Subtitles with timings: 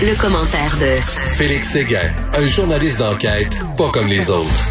[0.00, 0.94] Le, commentaire de
[1.36, 4.68] Félix Séguin, un journaliste d'enquête pas comme les autres.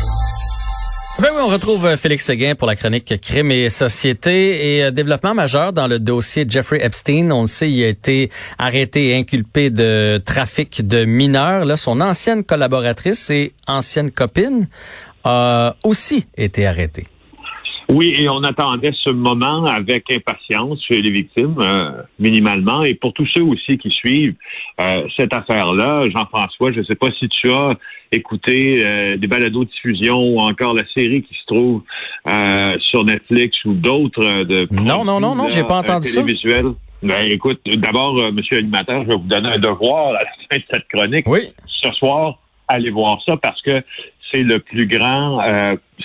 [1.19, 4.91] Ben oui, on retrouve euh, Félix Séguin pour la chronique Crime et Société et euh,
[4.91, 7.31] développement majeur dans le dossier Jeffrey Epstein.
[7.31, 11.65] On le sait, il a été arrêté et inculpé de trafic de mineurs.
[11.65, 14.69] Là, son ancienne collaboratrice et ancienne copine
[15.25, 17.05] a aussi été arrêtée.
[17.89, 23.13] Oui, et on attendait ce moment avec impatience chez les victimes, euh, minimalement, et pour
[23.13, 24.35] tous ceux aussi qui suivent
[24.81, 27.69] euh, cette affaire-là, Jean-François, je ne sais pas si tu as
[28.11, 31.83] écouté euh, des balados de diffusion ou encore la série qui se trouve
[32.91, 36.21] sur Netflix ou d'autres de non non non non, j'ai pas entendu ça.
[37.03, 40.63] Ben, écoute, d'abord, Monsieur l'animateur, je vais vous donner un devoir à la fin de
[40.71, 41.27] cette chronique.
[41.27, 41.41] Oui.
[41.67, 43.81] Ce soir, allez voir ça parce que
[44.31, 45.39] c'est le plus grand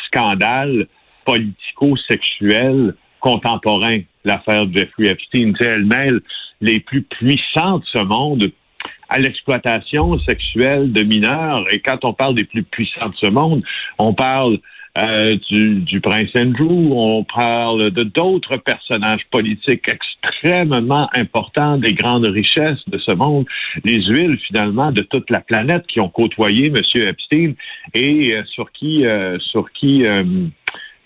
[0.07, 0.87] scandale
[1.25, 5.53] politico-sexuel contemporain, l'affaire Jeffrey Epstein.
[5.61, 6.21] elle mêle
[6.61, 8.51] les plus puissants de ce monde
[9.09, 11.65] à l'exploitation sexuelle de mineurs.
[11.71, 13.63] Et quand on parle des plus puissants de ce monde,
[13.99, 14.59] on parle
[14.99, 22.87] euh, du, prince Andrew, on parle de d'autres personnages politiques extrêmement importants, des grandes richesses
[22.89, 23.47] de ce monde,
[23.85, 26.77] les huiles finalement de toute la planète qui ont côtoyé M.
[26.95, 27.55] Epstein
[27.95, 30.05] et euh, sur qui, euh, sur qui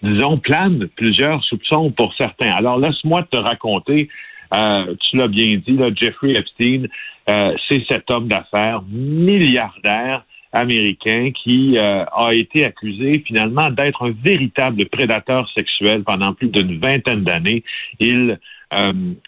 [0.02, 2.50] disons, plane plusieurs soupçons pour certains.
[2.50, 4.08] Alors, laisse-moi te raconter,
[4.54, 6.86] euh, tu l'as bien dit, là, Jeffrey Epstein,
[7.28, 14.14] euh, c'est cet homme d'affaires milliardaire américain qui euh, a été accusé finalement d'être un
[14.22, 17.62] véritable prédateur sexuel pendant plus d'une vingtaine d'années.
[17.98, 18.38] Il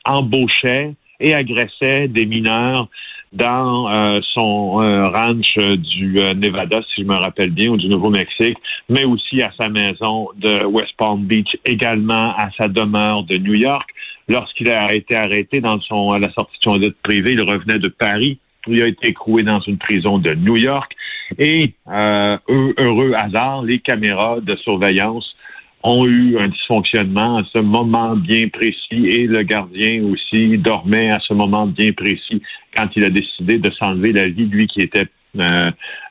[0.04, 2.88] embauchait et agressait des mineurs
[3.32, 7.88] dans euh, son euh, ranch du euh, Nevada, si je me rappelle bien, ou du
[7.88, 8.58] Nouveau-Mexique,
[8.88, 13.54] mais aussi à sa maison de West Palm Beach, également à sa demeure de New
[13.54, 13.88] York.
[14.28, 17.78] Lorsqu'il a été arrêté dans son à la sortie de son lit privé, il revenait
[17.78, 18.38] de Paris.
[18.66, 20.94] Il a été écroué dans une prison de New York.
[21.38, 25.34] Et heureux hasard, les caméras de surveillance
[25.82, 31.18] ont eu un dysfonctionnement à ce moment bien précis et le gardien aussi dormait à
[31.20, 32.42] ce moment bien précis
[32.76, 35.06] quand il a décidé de s'enlever la vie, lui qui était
[35.38, 35.70] euh,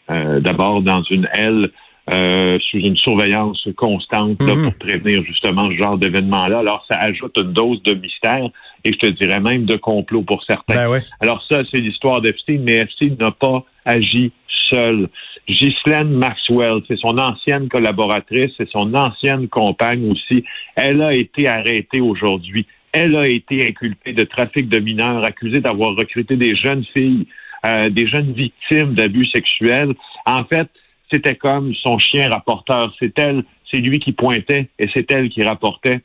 [0.09, 1.69] euh, d'abord dans une aile
[2.09, 4.63] euh, sous une surveillance constante là, mhm.
[4.63, 6.59] pour prévenir justement ce genre d'événement-là.
[6.59, 8.47] Alors, ça ajoute une dose de mystère
[8.85, 10.89] et je te dirais même de complot pour certains.
[10.89, 14.31] Ben Alors ça, c'est l'histoire d'Epstein, mais Epstein n'a pas agi
[14.69, 15.09] seul.
[15.47, 20.43] Ghislaine Maxwell, c'est son ancienne collaboratrice, c'est son ancienne compagne aussi.
[20.75, 22.67] Elle a été arrêtée aujourd'hui.
[22.91, 27.27] Elle a été inculpée de trafic de mineurs, accusée d'avoir recruté des jeunes filles,
[27.65, 29.93] euh, des jeunes victimes d'abus sexuels.
[30.25, 30.67] En fait,
[31.11, 32.93] c'était comme son chien rapporteur.
[32.99, 36.01] C'est elle, c'est lui qui pointait et c'est elle qui rapportait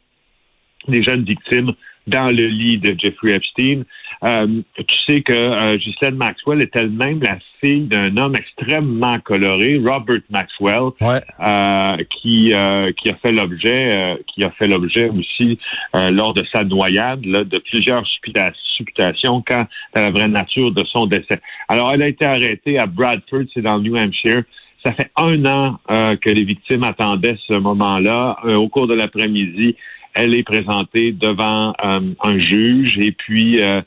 [0.88, 1.72] des jeunes victimes
[2.07, 3.83] dans le lit de Jeffrey Epstein.
[4.25, 9.79] Euh, tu sais que euh, Ghislaine Maxwell est elle-même la fille d'un homme extrêmement coloré,
[9.79, 15.59] Robert Maxwell, euh, qui euh, qui a fait l'objet euh, qui a fait l'objet aussi
[15.95, 21.07] lors de sa noyade là, de plusieurs supputations quant à la vraie nature de son
[21.07, 21.41] décès.
[21.69, 24.43] Alors, elle a été arrêtée à Bradford, c'est dans le New Hampshire.
[24.84, 28.39] Ça fait un an que les victimes attendaient ce moment-là.
[28.57, 29.77] au cours de l'après-midi,
[30.15, 33.81] elle est présentée devant euh, un juge et puis euh,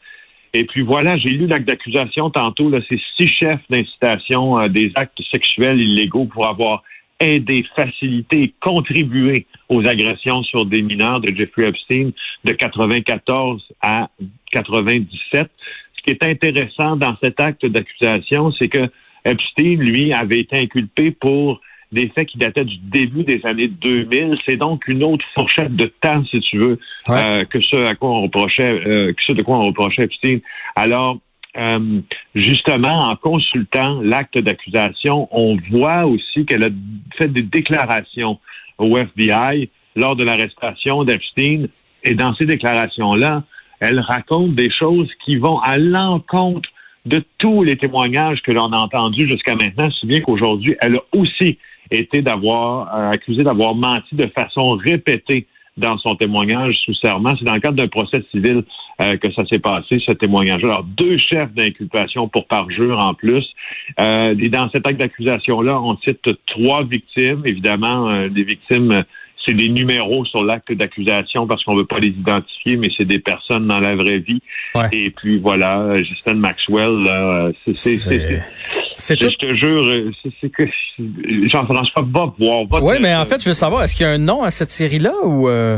[0.54, 2.70] et puis voilà, j'ai lu l'acte d'accusation tantôt.
[2.70, 6.82] Là, c'est six chefs d'incitation euh, des actes sexuels illégaux pour avoir
[7.20, 12.12] aidé, facilité et contribué aux agressions sur des mineurs de Jeffrey Epstein
[12.46, 14.10] de 94 à
[14.52, 15.50] 97.
[15.98, 18.84] Ce qui est intéressant dans cet acte d'accusation, c'est que
[19.26, 21.60] Epstein, lui, avait été inculpé pour
[21.92, 24.38] des faits qui dataient du début des années 2000.
[24.48, 26.80] C'est donc une autre fourchette de temps, si tu veux,
[27.10, 30.40] euh, que ce à quoi on reprochait, euh, que ce de quoi on reprochait Epstein.
[30.76, 31.20] Alors,
[31.58, 32.02] euh,
[32.34, 36.70] justement, en consultant l'acte d'accusation, on voit aussi qu'elle a
[37.18, 38.40] fait des déclarations
[38.78, 41.68] au FBI lors de l'arrestation d'Epstein.
[42.04, 43.44] Et dans ces déclarations-là,
[43.80, 46.70] elle raconte des choses qui vont à l'encontre
[47.06, 51.02] de tous les témoignages que l'on a entendus jusqu'à maintenant, si bien qu'aujourd'hui, elle a
[51.14, 51.58] aussi
[51.92, 55.48] était d'avoir euh, accusé d'avoir menti de façon répétée
[55.78, 57.36] dans son témoignage sous serment.
[57.38, 58.64] C'est dans le cadre d'un procès civil
[59.02, 60.64] euh, que ça s'est passé, ce témoignage.
[60.64, 63.46] Alors, deux chefs d'inculpation pour parjure en plus.
[64.00, 67.42] Euh, et dans cet acte d'accusation-là, on cite trois victimes.
[67.46, 69.04] Évidemment, euh, des victimes
[69.48, 73.20] c'est des numéros sur l'acte d'accusation parce qu'on veut pas les identifier, mais c'est des
[73.20, 74.42] personnes dans la vraie vie.
[74.74, 74.90] Ouais.
[74.92, 78.42] Et puis voilà, Justin Maxwell, là, c'est,
[78.96, 80.64] c'est, je te jure, c'est, que
[81.50, 82.66] Jean-François va voir.
[82.68, 84.44] Va Oui, te- mais en fait, je veux savoir, est-ce qu'il y a un nom
[84.44, 85.78] à cette série-là ou euh,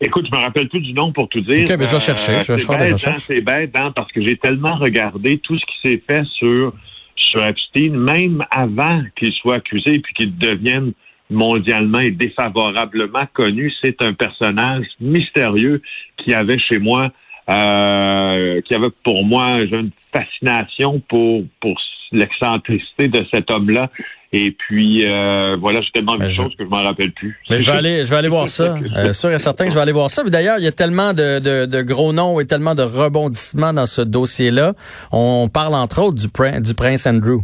[0.00, 1.64] Écoute, je me rappelle plus du nom pour tout dire.
[1.68, 3.16] Ok, mais je vais chercher, je vais faire bête, recherches.
[3.16, 6.72] hein, c'est bête, hein, parce que j'ai tellement regardé tout ce qui s'est fait sur,
[7.16, 10.92] sur Epstein, même avant qu'il soit accusé puis qu'il devienne
[11.30, 13.72] mondialement et défavorablement connu.
[13.82, 15.82] C'est un personnage mystérieux
[16.16, 17.08] qui avait chez moi,
[17.50, 21.78] euh, qui avait pour moi une fascination pour, pour
[22.12, 23.90] l'excentricité de cet homme-là.
[24.32, 27.38] Et puis, euh, voilà, j'ai tellement de choses que je m'en rappelle plus.
[27.48, 28.76] Mais je vais aller, je vais aller voir ça.
[28.96, 30.22] Euh, sûr et certain que je vais aller voir ça.
[30.22, 33.72] Mais d'ailleurs, il y a tellement de, de, de gros noms et tellement de rebondissements
[33.72, 34.74] dans ce dossier-là.
[35.12, 37.40] On parle entre autres du, prin- du prince Andrew.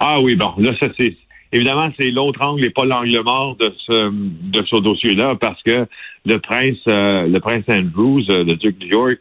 [0.00, 1.16] Ah oui, bon, là, ça c'est.
[1.50, 5.86] Évidemment, c'est l'autre angle et pas l'angle mort de ce de ce dossier-là, parce que
[6.26, 9.18] le prince, euh, le prince Andrews, euh, le duc de York,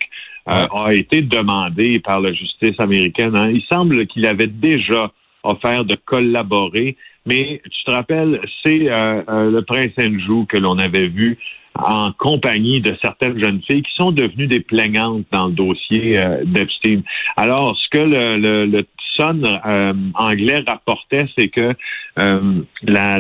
[0.50, 3.36] euh, a été demandé par la justice américaine.
[3.36, 3.50] hein.
[3.50, 5.12] Il semble qu'il avait déjà
[5.44, 10.78] offert de collaborer, mais tu te rappelles, c'est euh, euh, le prince Andrew que l'on
[10.78, 11.38] avait vu
[11.76, 16.44] en compagnie de certaines jeunes filles qui sont devenues des plaignantes dans le dossier euh,
[16.44, 17.02] d'Epstein.
[17.36, 18.84] Alors, ce que le, le, le
[19.20, 21.74] Euh, anglais rapportait, c'est que
[22.20, 23.20] euh, la,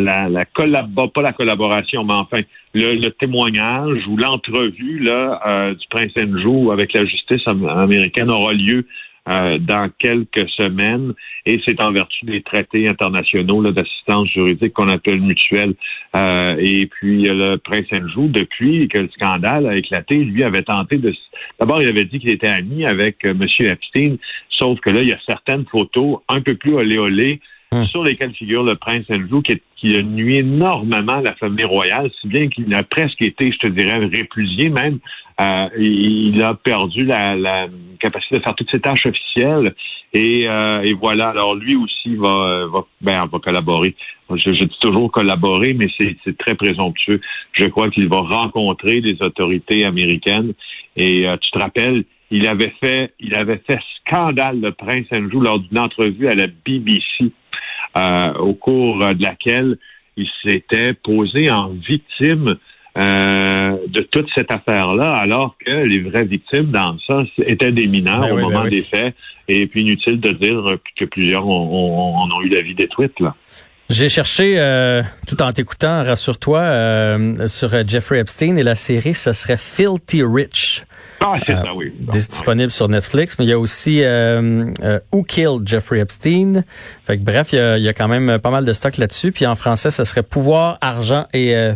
[1.07, 2.39] pas la collaboration, mais enfin
[2.73, 8.53] le, témoignage ou l'entrevue là euh, du prince Andrew avec la justice am- américaine aura
[8.53, 8.85] lieu
[9.29, 11.13] euh, dans quelques semaines
[11.45, 15.73] et c'est en vertu des traités internationaux d'assistance juridique qu'on appelle mutuelle.
[16.15, 20.63] Euh, et puis euh, le prince Andrew, depuis que le scandale a éclaté, lui avait
[20.63, 21.13] tenté de...
[21.59, 23.43] D'abord, il avait dit qu'il était ami avec M.
[23.59, 24.15] Epstein,
[24.49, 27.39] sauf que là, il y a certaines photos un peu plus olé
[27.71, 27.85] Hum.
[27.87, 32.09] sur lesquelles figure le prince Andrew qui, qui a nuit énormément à la famille royale,
[32.21, 34.99] si bien qu'il a presque été, je te dirais, répudié même.
[35.41, 37.67] Euh, il, a perdu la, la
[37.99, 39.75] capacité de faire toutes ses tâches officielles.
[40.13, 43.95] Et, euh, et voilà, alors lui aussi va, va, ben, va collaborer.
[44.29, 47.19] Je, je dis toujours collaborer, mais c'est c'est très présomptueux.
[47.51, 50.53] Je crois qu'il va rencontrer les autorités américaines.
[50.95, 55.41] Et euh, tu te rappelles, il avait fait, il avait fait scandale le prince Andrew
[55.41, 57.31] lors d'une entrevue à la BBC,
[57.97, 59.77] euh, au cours de laquelle
[60.15, 62.55] il s'était posé en victime
[62.97, 68.21] euh, de toute cette affaire-là, alors que les vraies victimes dans ça étaient des mineurs
[68.21, 68.69] Ben au oui, ben moment oui.
[68.71, 69.13] des faits.
[69.47, 73.17] Et puis inutile de dire que plusieurs ont, ont- en ont eu la vie détruite.
[73.19, 73.35] Là.
[73.89, 79.13] J'ai cherché, euh, tout en t'écoutant, rassure-toi, euh, sur euh, Jeffrey Epstein et la série,
[79.13, 80.83] ce serait Filthy Rich.
[81.19, 81.93] Ah, c'est Euh, ça, oui.
[81.99, 86.63] Dis- disponible sur Netflix, mais il y a aussi euh, euh, Who Killed Jeffrey Epstein?
[87.05, 88.97] Fait que, bref, il y, a, il y a quand même pas mal de stock
[88.97, 89.31] là-dessus.
[89.31, 91.73] Puis en français, ce serait Pouvoir, argent et euh,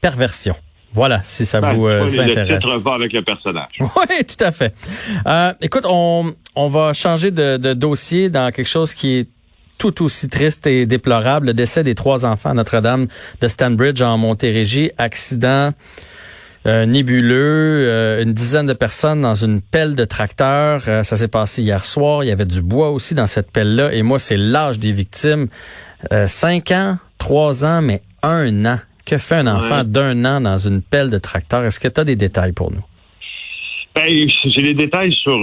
[0.00, 0.54] perversion.
[0.92, 2.62] Voilà, si ça Ben, vous euh, le intéresse.
[2.64, 3.66] titre va avec le personnage.
[3.80, 4.74] Oui, tout à fait.
[5.26, 9.28] Euh, écoute, on, on va changer de, de dossier dans quelque chose qui est
[9.76, 13.06] tout aussi triste et déplorable, le décès des trois enfants à Notre-Dame
[13.40, 15.72] de Stanbridge en Montérégie, accident
[16.66, 20.82] euh, nébuleux, euh, une dizaine de personnes dans une pelle de tracteur.
[20.88, 22.24] Euh, ça s'est passé hier soir.
[22.24, 23.92] Il y avait du bois aussi dans cette pelle-là.
[23.94, 25.46] Et moi, c'est l'âge des victimes.
[26.12, 28.78] Euh, cinq ans, trois ans, mais un an.
[29.06, 29.84] Que fait un enfant Ouais.
[29.84, 31.64] d'un an dans une pelle de tracteur?
[31.64, 32.84] Est-ce que tu as des détails pour nous?
[33.94, 35.40] Ben, j'ai les détails sur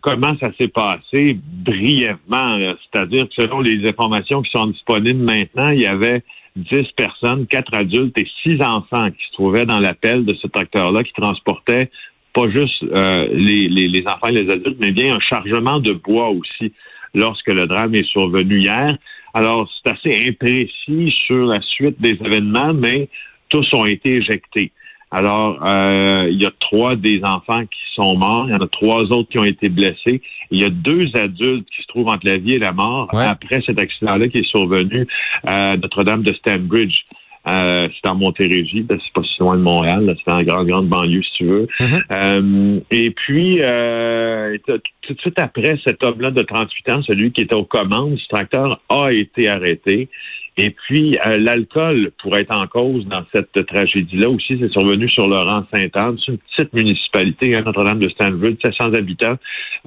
[0.00, 2.56] comment ça s'est passé brièvement.
[2.92, 6.22] C'est-à-dire que selon les informations qui sont disponibles maintenant, il y avait
[6.56, 11.02] 10 personnes, 4 adultes et 6 enfants qui se trouvaient dans l'appel de ce tracteur-là
[11.02, 11.90] qui transportait
[12.32, 15.92] pas juste euh, les, les, les enfants et les adultes, mais bien un chargement de
[15.92, 16.72] bois aussi
[17.14, 18.96] lorsque le drame est survenu hier.
[19.32, 23.08] Alors, c'est assez imprécis sur la suite des événements, mais
[23.48, 24.72] tous ont été éjectés.
[25.14, 28.66] Alors, euh, il y a trois des enfants qui sont morts, il y en a
[28.66, 30.20] trois autres qui ont été blessés.
[30.50, 33.24] Il y a deux adultes qui se trouvent entre la vie et la mort Ouais.
[33.24, 35.06] après cet accident-là qui est survenu
[35.46, 37.04] à Notre-Dame de Stanbridge.
[37.48, 40.88] Euh, c'est en Montérégie, ben, c'est pas si loin de Montréal, c'est en grande, grande
[40.88, 41.68] banlieue, si tu veux.
[41.78, 42.04] Mhm.
[42.10, 47.30] Euh, et puis, euh, tout tout de suite après, cet homme-là de 38 ans, celui
[47.32, 50.08] qui était aux commandes du tracteur, a été arrêté.
[50.56, 54.56] Et puis, euh, l'alcool pourrait être en cause dans cette tragédie-là aussi.
[54.60, 56.16] C'est survenu sur le rang Sainte-Anne.
[56.24, 59.36] C'est une petite municipalité, hein, Notre-Dame de Stanville, 700 habitants.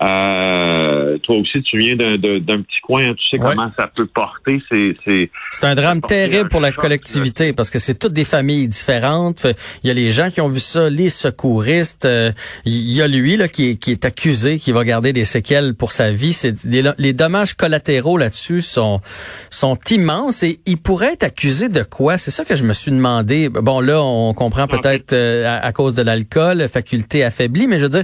[0.04, 3.08] Euh, toi aussi, tu viens d'un petit coin.
[3.08, 4.62] Hein, tu sais comment ça peut porter.
[4.70, 5.30] C'est
[5.64, 9.48] un drame terrible pour la collectivité parce que c'est toutes des familles différentes.
[9.84, 12.06] Il y a les gens qui ont vu ça, les secouristes.
[12.06, 12.32] Euh,
[12.66, 15.76] il y a lui là qui est, qui est accusé, qui va garder des séquelles
[15.76, 16.34] pour sa vie.
[16.34, 19.02] C'est les dommages collatéraux là-dessus sont
[19.50, 22.18] sont immenses et il pourrait être accusé de quoi?
[22.18, 23.50] C'est ça que je me suis demandé.
[23.50, 27.90] Bon là, on comprend peut-être euh, à, cause de l'alcool, faculté affaiblie, mais je veux
[27.90, 28.04] dire,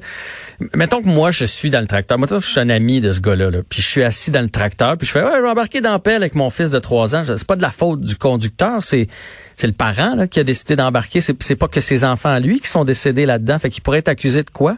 [0.75, 2.17] mettons que moi je suis dans le tracteur.
[2.17, 4.49] Moi, je suis un ami de ce gars-là, là, puis je suis assis dans le
[4.49, 7.15] tracteur, puis je fais ouais, je vais embarquer dans pelle avec mon fils de trois
[7.15, 7.23] ans.
[7.25, 9.07] C'est pas de la faute du conducteur, c'est
[9.55, 11.21] c'est le parent là, qui a décidé d'embarquer.
[11.21, 13.59] C'est, c'est pas que ses enfants lui qui sont décédés là-dedans.
[13.59, 14.77] Fait qu'il pourrait être accusé de quoi?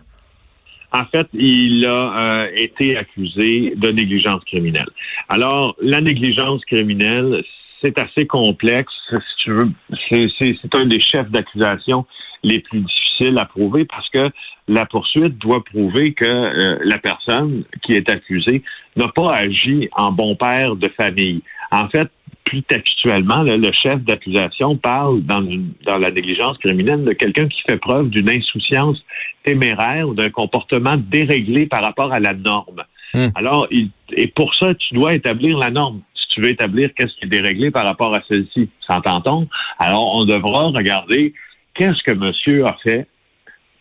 [0.91, 4.87] En fait, il a euh, été accusé de négligence criminelle.
[5.27, 7.43] Alors, la négligence criminelle,
[7.83, 8.93] c'est assez complexe.
[9.09, 9.71] Si tu veux,
[10.09, 12.05] c'est un des chefs d'accusation
[12.43, 14.29] les plus difficiles à prouver parce que
[14.67, 18.63] la poursuite doit prouver que euh, la personne qui est accusée
[18.95, 21.41] n'a pas agi en bon père de famille.
[21.71, 22.09] En fait,
[22.45, 25.41] plus textuellement, le chef d'accusation parle dans,
[25.85, 29.03] dans la négligence criminelle de quelqu'un qui fait preuve d'une insouciance
[29.43, 32.83] téméraire ou d'un comportement déréglé par rapport à la norme.
[33.13, 33.29] Hmm.
[33.35, 36.01] Alors, il, et pour ça, tu dois établir la norme
[36.35, 38.69] tu veux établir qu'est-ce qui est déréglé par rapport à celle-ci.
[38.85, 39.47] S'entend-on?
[39.79, 41.33] Alors, on devra regarder
[41.73, 43.07] qu'est-ce que monsieur a fait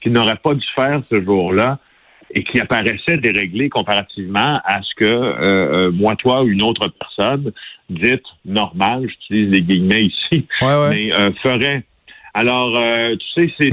[0.00, 1.78] qu'il n'aurait pas dû faire ce jour-là
[2.30, 6.88] et qui apparaissait déréglé comparativement à ce que euh, euh, moi, toi ou une autre
[6.88, 7.52] personne
[7.90, 11.84] dite normale, j'utilise les guillemets ici, mais euh, ferait.
[12.36, 12.76] Alors,
[13.34, 13.70] tu sais, c'est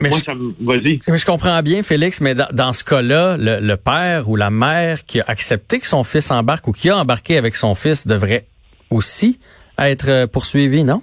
[0.00, 1.00] moi, ça vas-y.
[1.08, 5.20] Mais je comprends bien, Félix, mais dans, ce cas-là, le, père ou la mère qui
[5.20, 8.44] a accepté que son fils embarque ou qui a embarqué avec son fils devrait
[8.90, 9.40] aussi
[9.78, 11.02] être poursuivi, non?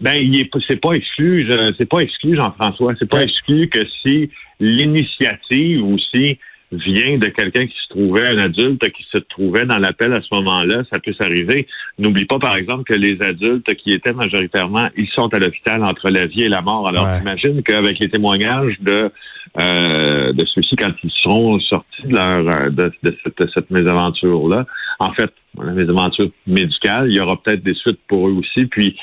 [0.00, 1.46] Ben, il est, c'est pas exclu,
[1.76, 2.94] c'est pas exclu, Jean-François.
[2.98, 6.38] C'est pas exclu que si l'initiative aussi
[6.72, 10.34] vient de quelqu'un qui se trouvait, un adulte qui se trouvait dans l'appel à ce
[10.34, 11.66] moment-là, ça peut s'arriver.
[11.98, 16.10] N'oublie pas, par exemple, que les adultes qui étaient majoritairement, ils sont à l'hôpital entre
[16.10, 16.88] la vie et la mort.
[16.88, 19.10] Alors, imagine qu'avec les témoignages de
[19.58, 24.66] euh, de ceux-ci, quand ils seront sortis de leur de, cette, cette mésaventure-là,
[24.98, 28.66] en fait, la mésaventure médicale, il y aura peut-être des suites pour eux aussi.
[28.66, 28.94] Puis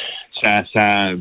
[0.44, 1.14] ça, ça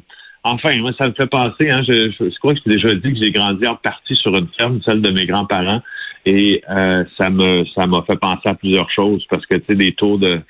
[0.47, 3.19] Enfin, moi, ça me fait penser, hein, je, je, crois que j'ai déjà dit que
[3.19, 5.81] j'ai grandi en partie sur une ferme, celle de mes grands-parents,
[6.27, 9.75] et euh, ça me ça m'a fait penser à plusieurs choses parce que tu sais
[9.75, 10.41] des tours de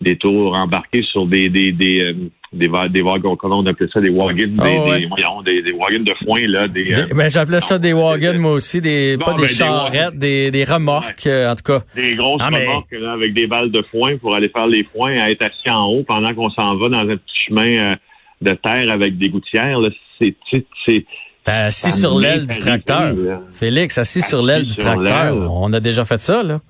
[0.00, 2.14] des tours embarqués sur des des des euh,
[2.52, 6.04] des, des wagons, comment on appelait ça, des wagons, des, oh, des, des, des, wagons
[6.04, 6.68] de foin, là.
[6.68, 10.50] Des, euh, ben, j'appelais ça des wagons, moi aussi, des, pas des ben, charrettes, des,
[10.52, 11.82] des remorques, en tout cas.
[11.94, 15.18] Des grosses ah, remorques, là, avec des balles de foin pour aller faire les foins,
[15.18, 17.96] à être assis en haut pendant qu'on s'en va dans un petit chemin
[18.40, 19.78] de terre avec des gouttières,
[20.18, 21.02] c'est, c'est, ben,
[21.46, 23.14] assis sur l'aile du tracteur.
[23.52, 25.36] Félix, assis sur l'aile du tracteur.
[25.52, 26.60] On a déjà fait ça, là.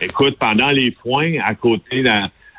[0.00, 2.04] Écoute, pendant les foins, à côté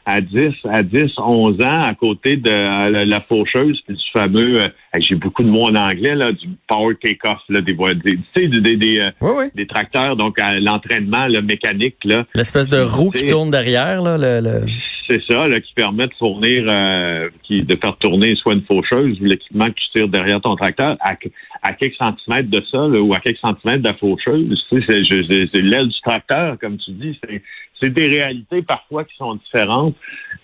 [0.06, 4.68] à 10, à 10, 11 ans, à côté de la, faucheuse, puis du fameux, euh,
[5.00, 8.78] j'ai beaucoup de mots en anglais, là, du power take-off, là, des, des, des, des,
[8.78, 11.98] des, euh, des tracteurs, donc l'entraînement le mécanique.
[12.04, 12.26] là.
[12.36, 14.42] L'espèce de roue qui tourne derrière, là, le...
[14.42, 14.66] le
[15.10, 19.20] c'est ça, là, qui permet de fournir, euh, qui, de faire tourner soit une faucheuse
[19.22, 21.16] ou l'équipement que tu tires derrière ton tracteur à,
[21.62, 24.66] à quelques centimètres de ça, ou à quelques centimètres de la faucheuse.
[24.70, 25.04] Tu sais,
[25.54, 27.20] c'est l'aile du tracteur, comme tu dis.
[27.82, 29.96] C'est des réalités parfois qui sont différentes.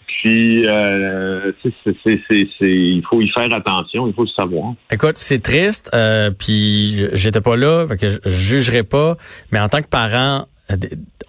[0.08, 4.74] Puis, euh, il faut y faire attention, il faut le savoir.
[4.92, 9.16] Écoute, c'est triste, euh, puis j'étais pas là, fait que je, je jugerai pas,
[9.52, 10.76] mais en tant que parent, euh,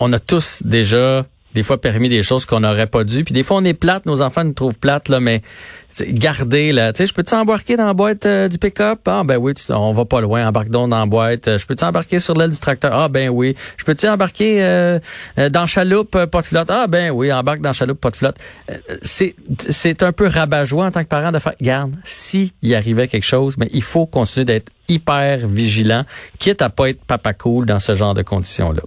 [0.00, 1.24] on a tous déjà
[1.54, 3.24] des fois permis des choses qu'on n'aurait pas dû.
[3.24, 5.42] Puis des fois, on est plate, nos enfants nous trouvent plate, là, mais
[6.00, 6.92] garder, là.
[6.92, 9.00] Tu sais, je peux-tu embarquer dans la boîte euh, du pick-up?
[9.06, 11.48] Ah, ben oui, on va pas loin, embarque donc dans la boîte.
[11.48, 12.92] Euh, je peux-tu embarquer sur l'aile du tracteur?
[12.94, 13.54] Ah, ben oui.
[13.76, 14.98] Je peux-tu embarquer euh,
[15.50, 16.70] dans chaloupe, pas de flotte?
[16.70, 18.36] Ah, ben oui, embarque dans chaloupe, pas de flotte.
[19.02, 19.34] c'est,
[19.68, 23.24] c'est un peu rabat-joie en tant que parent de faire, garde, si il arrivait quelque
[23.24, 26.04] chose, mais il faut continuer d'être hyper vigilant,
[26.38, 28.82] quitte à pas être papa cool dans ce genre de conditions-là.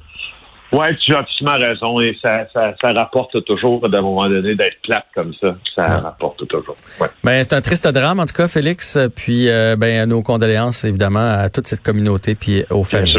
[0.72, 2.00] Oui, tu as absolument raison.
[2.00, 5.55] Et ça, ça, ça rapporte toujours, d'un moment donné, d'être plate comme ça.
[5.75, 6.75] Ça rapporte toujours.
[7.00, 7.07] Ouais.
[7.24, 8.98] Ben, c'est un triste drame, en tout cas, Félix.
[9.15, 13.13] Puis, euh, ben, nos condoléances, évidemment, à toute cette communauté puis aux familles.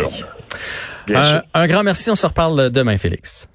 [1.06, 1.42] Bien sûr.
[1.54, 2.10] un grand merci.
[2.10, 3.48] On se reparle demain, Félix.